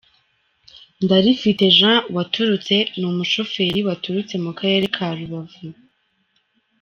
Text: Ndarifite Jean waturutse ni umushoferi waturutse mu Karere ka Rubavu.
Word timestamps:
Ndarifite 1.03 1.63
Jean 1.77 1.97
waturutse 2.15 2.75
ni 2.97 3.05
umushoferi 3.11 3.79
waturutse 3.87 4.35
mu 4.45 4.51
Karere 4.59 4.85
ka 4.95 5.07
Rubavu. 5.17 5.65